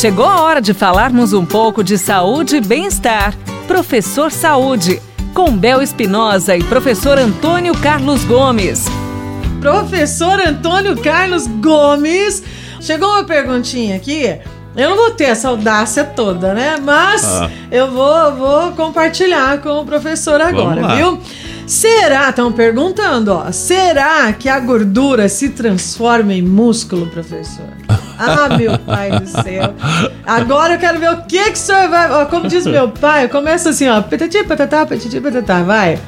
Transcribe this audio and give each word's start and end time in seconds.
Chegou 0.00 0.24
a 0.24 0.40
hora 0.40 0.62
de 0.62 0.72
falarmos 0.72 1.34
um 1.34 1.44
pouco 1.44 1.84
de 1.84 1.98
saúde 1.98 2.56
e 2.56 2.60
bem-estar. 2.62 3.34
Professor 3.68 4.32
Saúde, 4.32 4.98
com 5.34 5.54
Bel 5.54 5.82
Espinosa 5.82 6.56
e 6.56 6.64
professor 6.64 7.18
Antônio 7.18 7.74
Carlos 7.74 8.24
Gomes. 8.24 8.86
Professor 9.60 10.40
Antônio 10.40 10.96
Carlos 11.02 11.46
Gomes, 11.46 12.42
chegou 12.80 13.10
uma 13.10 13.24
perguntinha 13.24 13.96
aqui. 13.96 14.38
Eu 14.74 14.88
não 14.88 14.96
vou 14.96 15.10
ter 15.10 15.24
essa 15.24 15.50
audácia 15.50 16.02
toda, 16.02 16.54
né? 16.54 16.78
Mas 16.82 17.22
ah. 17.22 17.50
eu 17.70 17.90
vou, 17.90 18.36
vou 18.36 18.72
compartilhar 18.72 19.58
com 19.58 19.82
o 19.82 19.84
professor 19.84 20.40
agora, 20.40 20.96
viu? 20.96 21.20
Será, 21.66 22.30
estão 22.30 22.50
perguntando, 22.50 23.34
ó, 23.34 23.52
será 23.52 24.32
que 24.32 24.48
a 24.48 24.58
gordura 24.60 25.28
se 25.28 25.50
transforma 25.50 26.32
em 26.32 26.40
músculo, 26.40 27.06
professor? 27.08 27.68
Ah, 28.20 28.54
meu 28.54 28.78
pai 28.78 29.18
do 29.18 29.26
céu. 29.26 29.74
Agora 30.26 30.74
eu 30.74 30.78
quero 30.78 31.00
ver 31.00 31.10
o 31.10 31.22
que 31.22 31.42
que 31.42 31.52
o 31.52 31.56
senhor 31.56 31.88
vai. 31.88 32.10
Ó, 32.10 32.26
como 32.26 32.46
diz 32.48 32.66
meu 32.66 32.90
pai, 32.90 33.28
começa 33.28 33.70
assim, 33.70 33.88
ó, 33.88 34.02
petati, 34.02 34.44
patatá, 34.44 34.84
petati, 34.84 35.18
patatá, 35.20 35.62
vai. 35.62 35.98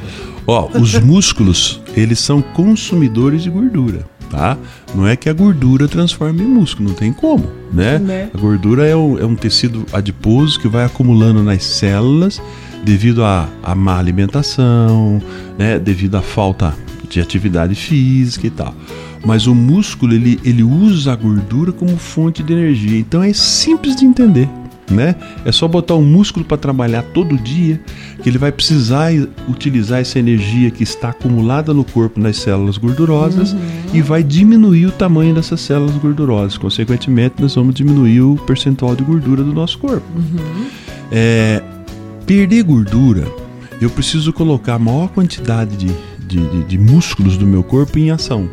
Ó, 0.47 0.69
os 0.75 0.99
músculos, 0.99 1.81
eles 1.97 2.19
são 2.19 2.43
consumidores 2.43 3.43
de 3.43 3.49
gordura, 3.49 4.05
tá? 4.31 4.59
Não 4.95 5.07
é 5.07 5.17
que 5.17 5.31
a 5.31 5.33
gordura 5.33 5.89
transforma 5.89 6.43
em 6.43 6.47
músculo, 6.47 6.91
não 6.91 6.95
tem 6.95 7.13
como, 7.13 7.51
né? 7.73 7.99
né? 7.99 8.29
A 8.35 8.39
gordura 8.39 8.87
é 8.87 8.95
um, 8.95 9.19
é 9.19 9.25
um 9.25 9.35
tecido 9.35 9.87
adiposo 9.93 10.61
que 10.61 10.69
vai 10.69 10.85
acumulando 10.85 11.43
nas 11.43 11.65
células 11.65 12.43
devido 12.85 13.25
à, 13.25 13.49
à 13.63 13.75
má 13.75 13.99
alimentação, 13.99 15.23
né? 15.57 15.79
Devido 15.79 16.17
à 16.17 16.23
falta 16.23 16.75
de 17.09 17.21
atividade 17.21 17.75
física 17.75 18.47
e 18.47 18.51
tal 18.51 18.75
mas 19.25 19.47
o 19.47 19.55
músculo 19.55 20.15
ele, 20.15 20.41
ele 20.45 20.63
usa 20.63 21.13
a 21.13 21.17
gordura 21.17 21.73
como 21.73 21.97
fonte 21.97 22.43
de 22.43 22.53
energia. 22.53 22.99
Então 22.99 23.23
é 23.23 23.33
simples 23.33 23.97
de 23.97 24.05
entender. 24.05 24.49
Né? 24.91 25.15
É 25.45 25.53
só 25.53 25.67
botar 25.67 25.95
o 25.95 26.03
músculo 26.03 26.45
para 26.45 26.59
trabalhar 26.59 27.03
todo 27.03 27.39
dia, 27.39 27.81
que 28.23 28.29
ele 28.29 28.37
vai 28.37 28.53
precisar 28.53 29.11
utilizar 29.49 30.01
essa 30.01 30.19
energia 30.19 30.71
que 30.71 30.83
está 30.83 31.11
acumulada 31.11 31.73
no 31.73 31.83
corpo 31.83 32.21
nas 32.21 32.37
células 32.37 32.77
gordurosas 32.77 33.53
uhum. 33.53 33.61
e 33.95 34.03
vai 34.03 34.23
diminuir 34.23 34.87
o 34.87 34.93
tamanho 34.93 35.35
dessas 35.35 35.61
células 35.61 35.97
gordurosas. 35.97 36.59
Consequentemente, 36.59 37.37
nós 37.41 37.55
vamos 37.55 37.75
diminuir 37.75 38.21
o 38.21 38.37
percentual 38.37 38.95
de 38.95 39.03
gordura 39.03 39.43
do 39.43 39.55
nosso 39.55 39.79
corpo. 39.79 40.05
Uhum. 40.15 40.67
É, 41.11 41.63
perder 42.27 42.63
gordura, 42.65 43.27
eu 43.81 43.89
preciso 43.89 44.33
colocar 44.33 44.75
a 44.75 44.79
maior 44.79 45.09
quantidade 45.09 45.77
de, 45.77 45.93
de, 46.33 46.65
de, 46.65 46.79
músculos 46.79 47.37
do 47.37 47.47
meu 47.47 47.63
corpo 47.63 47.99
em 47.99 48.11
ação. 48.11 48.49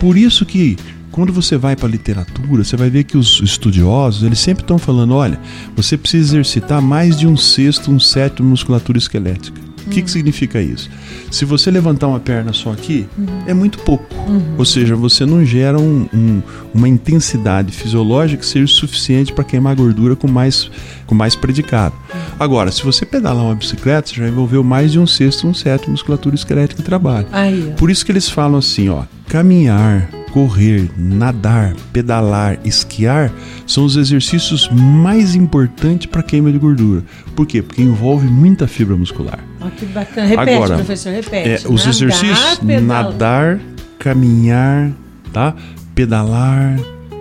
Por 0.00 0.16
isso 0.16 0.44
que 0.44 0.76
quando 1.10 1.32
você 1.32 1.56
vai 1.56 1.76
para 1.76 1.86
a 1.86 1.90
literatura, 1.90 2.64
você 2.64 2.76
vai 2.76 2.88
ver 2.88 3.04
que 3.04 3.18
os 3.18 3.40
estudiosos, 3.42 4.22
eles 4.22 4.38
sempre 4.38 4.64
estão 4.64 4.78
falando, 4.78 5.14
olha, 5.14 5.38
você 5.76 5.96
precisa 5.96 6.34
exercitar 6.34 6.80
mais 6.80 7.18
de 7.18 7.26
um 7.26 7.36
sexto, 7.36 7.90
um 7.90 8.00
sétimo 8.00 8.48
musculatura 8.48 8.98
esquelética. 8.98 9.71
O 9.92 9.94
que, 9.94 10.02
que 10.02 10.10
significa 10.10 10.60
isso? 10.60 10.88
Se 11.30 11.44
você 11.44 11.70
levantar 11.70 12.08
uma 12.08 12.18
perna 12.18 12.52
só 12.52 12.72
aqui, 12.72 13.06
uhum. 13.18 13.26
é 13.46 13.52
muito 13.52 13.78
pouco. 13.80 14.06
Uhum. 14.26 14.54
Ou 14.56 14.64
seja, 14.64 14.96
você 14.96 15.26
não 15.26 15.44
gera 15.44 15.78
um, 15.78 16.08
um, 16.14 16.42
uma 16.72 16.88
intensidade 16.88 17.72
fisiológica 17.72 18.40
que 18.40 18.46
seja 18.46 18.66
suficiente 18.66 19.34
para 19.34 19.44
queimar 19.44 19.76
gordura 19.76 20.16
com 20.16 20.26
mais, 20.26 20.70
com 21.06 21.14
mais 21.14 21.36
predicado. 21.36 21.94
Uhum. 21.94 22.20
Agora, 22.40 22.72
se 22.72 22.82
você 22.82 23.04
pedalar 23.04 23.44
uma 23.44 23.54
bicicleta, 23.54 24.08
você 24.08 24.14
já 24.16 24.28
envolveu 24.28 24.64
mais 24.64 24.92
de 24.92 24.98
um 24.98 25.06
sexto, 25.06 25.46
um 25.46 25.52
sétimo 25.52 25.92
musculatura 25.92 26.34
esquelética 26.34 26.80
em 26.80 26.84
trabalho. 26.84 27.26
Aí, 27.30 27.74
Por 27.76 27.90
isso 27.90 28.04
que 28.06 28.12
eles 28.12 28.30
falam 28.30 28.58
assim, 28.58 28.88
ó, 28.88 29.02
caminhar, 29.28 30.08
correr, 30.32 30.90
nadar, 30.96 31.74
pedalar, 31.92 32.58
esquiar 32.64 33.30
são 33.66 33.84
os 33.84 33.96
exercícios 33.96 34.68
mais 34.70 35.34
importantes 35.34 36.06
para 36.06 36.22
queima 36.22 36.50
de 36.50 36.58
gordura. 36.58 37.04
Por 37.36 37.46
quê? 37.46 37.62
Porque 37.62 37.82
envolve 37.82 38.26
muita 38.26 38.66
fibra 38.66 38.96
muscular. 38.96 39.38
Oh, 39.60 39.70
que 39.70 39.84
bacana. 39.86 40.26
Repete, 40.26 40.50
Agora, 40.50 40.74
professor, 40.76 41.12
repete. 41.12 41.48
É, 41.48 41.54
os 41.68 41.84
nadar, 41.84 41.88
exercícios: 41.88 42.60
nadar, 42.82 43.60
caminhar, 43.98 44.90
tá? 45.32 45.54
pedalar, 45.94 46.78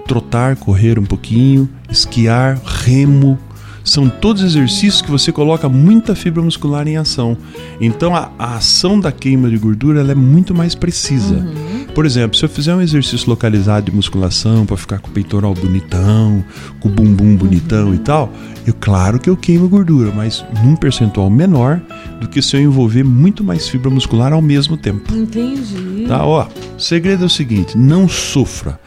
trotar, 0.08 0.56
correr 0.56 0.98
um 0.98 1.04
pouquinho, 1.04 1.70
esquiar, 1.90 2.60
remo, 2.64 3.38
são 3.84 4.10
todos 4.10 4.44
exercícios 4.44 5.02
que 5.02 5.12
você 5.12 5.32
coloca 5.32 5.68
muita 5.68 6.16
fibra 6.16 6.42
muscular 6.42 6.88
em 6.88 6.98
ação. 6.98 7.38
Então 7.80 8.16
a, 8.16 8.32
a 8.38 8.56
ação 8.56 9.00
da 9.00 9.12
queima 9.12 9.50
de 9.50 9.58
gordura 9.58 10.02
é 10.02 10.16
muito 10.16 10.54
mais 10.54 10.76
precisa. 10.76 11.36
Uhum. 11.36 11.86
Por 11.94 12.06
exemplo, 12.06 12.38
se 12.38 12.46
eu 12.46 12.50
fizer 12.50 12.74
um 12.74 12.82
exercício 12.82 13.30
localizado 13.30 13.88
de 13.90 13.96
musculação 13.96 14.66
para 14.66 14.78
ficar 14.78 15.00
com 15.00 15.10
o 15.10 15.12
peitoral 15.12 15.54
bonitão, 15.54 16.44
com 16.80 16.88
o 16.88 16.92
bumbum 16.92 17.36
bonitão 17.36 17.88
uhum. 17.88 17.96
e 17.96 18.00
tal, 18.00 18.32
eu 18.66 18.74
claro 18.80 19.20
que 19.20 19.30
eu 19.30 19.36
queimo 19.36 19.68
gordura, 19.68 20.12
mas 20.16 20.46
num 20.64 20.76
percentual 20.76 21.30
menor 21.30 21.82
do 22.20 22.30
que 22.30 22.42
se 22.42 22.56
eu 22.56 22.62
envolver 22.62 23.04
muito 23.04 23.44
mais 23.44 23.68
fibra 23.68 23.90
muscular 23.90 24.32
ao 24.32 24.42
mesmo 24.42 24.78
tempo. 24.78 25.14
Entendi. 25.14 26.06
Tá, 26.08 26.26
ó. 26.26 26.48
O 26.78 26.80
segredo 26.80 27.24
é 27.24 27.26
o 27.26 27.30
seguinte: 27.30 27.78
não 27.78 28.08
sofra 28.08 28.80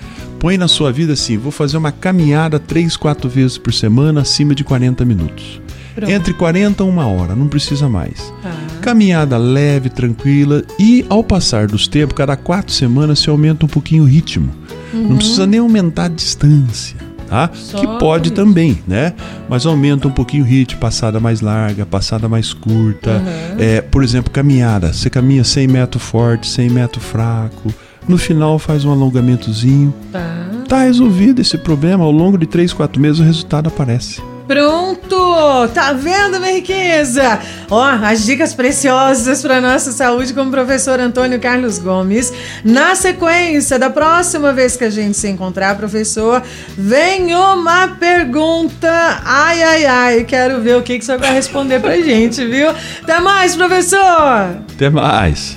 põe 0.45 0.59
na 0.59 0.69
sua 0.69 0.93
vida 0.93 1.15
assim: 1.15 1.39
vou 1.39 1.51
fazer 1.51 1.79
uma 1.79 1.91
caminhada 1.91 2.59
três, 2.59 2.99
quatro 2.99 3.31
vezes 3.31 3.57
por 3.57 3.73
semana 3.73 4.21
acima 4.21 4.55
de 4.55 4.63
40 4.63 5.03
minutos. 5.03 5.59
Pronto. 5.95 6.11
Entre 6.13 6.35
40 6.35 6.83
e 6.83 6.87
uma 6.87 7.07
hora, 7.07 7.35
não 7.35 7.49
precisa 7.49 7.89
mais. 7.89 8.31
Tá. 8.43 8.53
Caminhada 8.83 9.39
leve, 9.39 9.89
tranquila 9.89 10.63
e 10.79 11.07
ao 11.09 11.25
passar 11.25 11.67
dos 11.67 11.89
tempos, 11.89 12.15
cada 12.15 12.37
quatro 12.37 12.75
semanas 12.75 13.21
se 13.21 13.31
aumenta 13.31 13.65
um 13.65 13.69
pouquinho 13.69 14.03
o 14.03 14.07
ritmo. 14.07 14.51
Uhum. 14.93 15.09
Não 15.09 15.17
precisa 15.17 15.47
nem 15.47 15.61
aumentar 15.61 16.05
a 16.05 16.09
distância. 16.09 17.03
Tá? 17.27 17.49
que 17.49 17.87
pode 17.99 18.33
também, 18.33 18.79
né? 18.87 19.15
Mas 19.49 19.65
aumenta 19.65 20.07
um 20.07 20.11
pouquinho 20.11 20.45
o 20.45 20.47
ritmo, 20.47 20.79
passada 20.79 21.19
mais 21.19 21.41
larga, 21.41 21.87
passada 21.87 22.29
mais 22.29 22.53
curta. 22.53 23.13
Uhum. 23.13 23.57
É, 23.59 23.81
por 23.81 24.05
exemplo, 24.05 24.31
caminhada. 24.31 24.93
Você 24.93 25.09
caminha 25.09 25.43
100 25.43 25.67
metros 25.67 26.03
forte, 26.03 26.47
100 26.47 26.69
metros 26.69 27.03
fraco. 27.03 27.73
No 28.07 28.19
final 28.19 28.59
faz 28.59 28.85
um 28.85 28.93
alongamentozinho. 28.93 29.95
Tá. 30.13 30.45
Tá 30.69 30.83
resolvido 30.85 31.41
esse 31.41 31.59
problema. 31.59 32.05
Ao 32.05 32.11
longo 32.11 32.39
de 32.39 32.47
3, 32.47 32.73
4 32.73 33.01
meses 33.01 33.21
o 33.21 33.23
resultado 33.23 33.69
aparece. 33.69 34.23
Pronto! 34.47 35.69
Tá 35.73 35.95
vendo, 35.95 36.39
minha 36.39 36.53
riqueza? 36.53 37.39
Ó, 37.71 37.83
as 37.83 38.25
dicas 38.25 38.53
preciosas 38.53 39.41
para 39.41 39.59
nossa 39.59 39.91
saúde 39.91 40.35
com 40.35 40.43
o 40.43 40.51
professor 40.51 41.01
Antônio 41.01 41.41
Carlos 41.41 41.79
Gomes. 41.79 42.31
Na 42.63 42.95
sequência, 42.95 43.79
da 43.79 43.89
próxima 43.89 44.53
vez 44.53 44.77
que 44.77 44.85
a 44.85 44.91
gente 44.91 45.17
se 45.17 45.29
encontrar, 45.29 45.77
professor, 45.77 46.43
vem 46.77 47.35
uma 47.35 47.89
pergunta. 47.89 48.91
Ai, 49.25 49.63
ai, 49.63 49.87
ai, 49.87 50.25
quero 50.25 50.61
ver 50.61 50.77
o 50.77 50.83
que, 50.83 50.99
que 50.99 51.03
o 51.03 51.07
senhor 51.07 51.19
vai 51.19 51.33
responder 51.33 51.81
pra 51.81 51.97
gente, 51.97 52.45
viu? 52.45 52.69
Até 53.03 53.21
mais, 53.21 53.57
professor! 53.57 54.59
Até 54.75 54.91
mais! 54.91 55.57